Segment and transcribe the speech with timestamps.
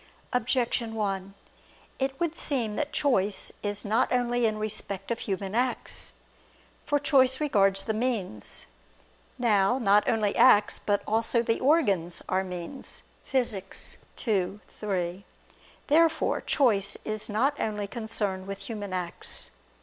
[0.33, 1.35] Objection 1:
[1.99, 6.13] It would seem that choice is not only in respect of human acts.
[6.87, 8.65] For choice regards the means.
[9.37, 13.97] Now, not only acts, but also the organs, are means (Phys.
[14.27, 15.23] ii, 3).
[15.85, 19.51] Therefore choice is not only concerned with human acts.